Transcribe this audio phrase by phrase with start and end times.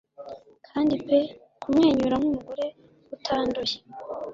[0.67, 1.19] Kandi pe
[1.61, 2.65] kumwenyura nkumugore
[3.15, 3.75] utanduye